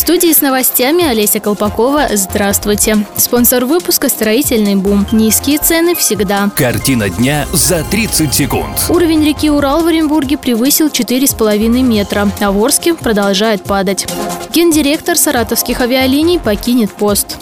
Студии 0.00 0.32
с 0.32 0.40
новостями 0.40 1.04
Олеся 1.04 1.40
Колпакова. 1.40 2.08
Здравствуйте. 2.14 3.04
Спонсор 3.18 3.66
выпуска 3.66 4.08
«Строительный 4.08 4.74
бум». 4.74 5.06
Низкие 5.12 5.58
цены 5.58 5.94
всегда. 5.94 6.48
Картина 6.56 7.10
дня 7.10 7.46
за 7.52 7.84
30 7.84 8.32
секунд. 8.32 8.86
Уровень 8.88 9.22
реки 9.22 9.50
Урал 9.50 9.82
в 9.82 9.88
Оренбурге 9.88 10.38
превысил 10.38 10.86
4,5 10.86 11.82
метра, 11.82 12.30
а 12.40 12.50
в 12.50 12.64
Орске 12.64 12.94
продолжает 12.94 13.62
падать. 13.64 14.06
Гендиректор 14.54 15.18
саратовских 15.18 15.82
авиалиний 15.82 16.40
покинет 16.40 16.90
пост. 16.92 17.36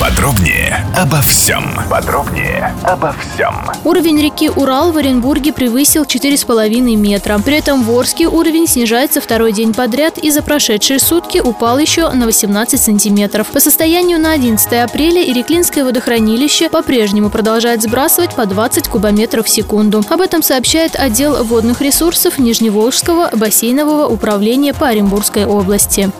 Подробнее 0.00 0.84
обо 0.96 1.20
всем. 1.20 1.64
Подробнее 1.88 2.74
обо 2.82 3.14
всем. 3.14 3.54
Уровень 3.84 4.20
реки 4.20 4.50
Урал 4.50 4.90
в 4.92 4.96
Оренбурге 4.96 5.52
превысил 5.52 6.02
4,5 6.02 6.96
метра. 6.96 7.38
При 7.38 7.56
этом 7.56 7.84
в 7.84 7.90
Орске 7.96 8.26
уровень 8.26 8.66
снижается 8.66 9.20
второй 9.20 9.52
день 9.52 9.72
подряд 9.72 10.18
и 10.18 10.30
за 10.30 10.42
прошедшие 10.42 10.98
сутки 10.98 11.38
упал 11.38 11.78
еще 11.78 12.10
на 12.10 12.26
18 12.26 12.80
сантиметров. 12.80 13.46
По 13.48 13.60
состоянию 13.60 14.18
на 14.18 14.32
11 14.32 14.72
апреля 14.72 15.22
Иреклинское 15.22 15.84
водохранилище 15.84 16.68
по-прежнему 16.68 17.30
продолжает 17.30 17.82
сбрасывать 17.82 18.34
по 18.34 18.46
20 18.46 18.88
кубометров 18.88 19.46
в 19.46 19.50
секунду. 19.50 20.02
Об 20.08 20.20
этом 20.20 20.42
сообщает 20.42 20.96
отдел 20.96 21.44
водных 21.44 21.80
ресурсов 21.80 22.38
Нижневолжского 22.38 23.30
бассейнового 23.32 24.06
управления 24.08 24.74
по 24.74 24.88
Оренбургской 24.88 25.46
области. 25.46 26.10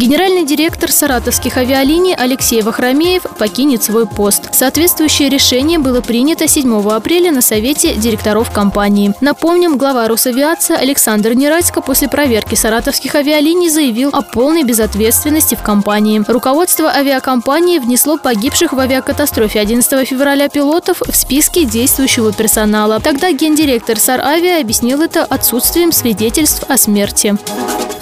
Генеральный 0.00 0.46
директор 0.46 0.90
саратовских 0.90 1.58
авиалиний 1.58 2.14
Алексей 2.14 2.62
Вахромеев 2.62 3.20
покинет 3.38 3.82
свой 3.82 4.06
пост. 4.06 4.48
Соответствующее 4.50 5.28
решение 5.28 5.78
было 5.78 6.00
принято 6.00 6.48
7 6.48 6.88
апреля 6.90 7.30
на 7.30 7.42
Совете 7.42 7.94
директоров 7.94 8.50
компании. 8.50 9.12
Напомним, 9.20 9.76
глава 9.76 10.08
Росавиации 10.08 10.74
Александр 10.74 11.34
Нерадько 11.34 11.82
после 11.82 12.08
проверки 12.08 12.54
саратовских 12.54 13.14
авиалиний 13.14 13.68
заявил 13.68 14.08
о 14.14 14.22
полной 14.22 14.62
безответственности 14.62 15.54
в 15.54 15.62
компании. 15.62 16.24
Руководство 16.26 16.88
авиакомпании 16.88 17.78
внесло 17.78 18.16
погибших 18.16 18.72
в 18.72 18.80
авиакатастрофе 18.80 19.60
11 19.60 20.08
февраля 20.08 20.48
пилотов 20.48 21.02
в 21.02 21.14
списке 21.14 21.66
действующего 21.66 22.32
персонала. 22.32 23.00
Тогда 23.00 23.32
гендиректор 23.32 23.98
Саравиа 23.98 24.62
объяснил 24.62 25.02
это 25.02 25.26
отсутствием 25.26 25.92
свидетельств 25.92 26.64
о 26.70 26.78
смерти. 26.78 27.36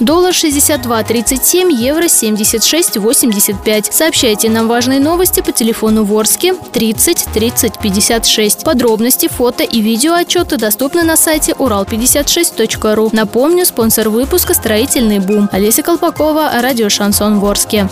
Доллар 0.01 0.33
62.37, 0.33 1.73
евро 1.73 2.05
76.85. 2.05 3.93
Сообщайте 3.93 4.49
нам 4.49 4.69
важные 4.69 5.01
новости 5.01 5.41
по 5.41 5.51
телефону 5.51 6.05
Ворске 6.05 6.55
30 6.55 7.29
30 7.35 7.79
56. 7.79 8.65
Подробности, 8.65 9.29
фото 9.29 9.65
и 9.65 9.81
видео 9.81 10.15
отчеты 10.15 10.57
доступны 10.57 11.03
на 11.03 11.17
сайте 11.17 11.53
урал56.ру. 11.53 13.11
Напомню, 13.13 13.67
спонсор 13.67 14.09
выпуска 14.09 14.55
«Строительный 14.55 15.19
бум». 15.19 15.49
Олеся 15.51 15.83
Колпакова, 15.83 16.51
радио 16.61 16.89
«Шансон 16.89 17.41
Ворске». 17.41 17.89